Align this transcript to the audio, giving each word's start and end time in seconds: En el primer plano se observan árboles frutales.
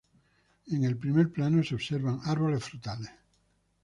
En 0.71 0.83
el 0.83 0.97
primer 0.97 1.29
plano 1.31 1.63
se 1.63 1.75
observan 1.75 2.21
árboles 2.23 2.63
frutales. 2.63 3.11